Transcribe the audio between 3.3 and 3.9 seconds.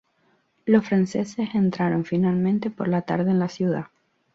la ciudad.